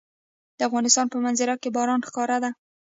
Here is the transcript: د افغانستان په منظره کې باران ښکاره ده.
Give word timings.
د 0.57 0.59
افغانستان 0.69 1.05
په 1.09 1.17
منظره 1.23 1.55
کې 1.61 1.69
باران 1.75 1.99
ښکاره 2.07 2.37
ده. 2.43 2.51